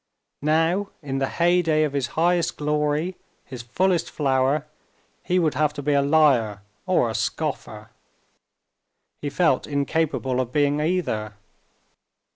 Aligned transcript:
Now, 0.41 0.89
in 1.03 1.19
the 1.19 1.29
heyday 1.29 1.83
of 1.83 1.93
his 1.93 2.07
highest 2.17 2.57
glory, 2.57 3.17
his 3.45 3.61
fullest 3.61 4.09
flower, 4.09 4.65
he 5.21 5.37
would 5.37 5.53
have 5.53 5.73
to 5.73 5.83
be 5.83 5.93
a 5.93 6.01
liar 6.01 6.63
or 6.87 7.07
a 7.07 7.13
scoffer. 7.13 7.91
He 9.21 9.29
felt 9.29 9.67
incapable 9.67 10.41
of 10.41 10.51
being 10.51 10.79
either. 10.81 11.35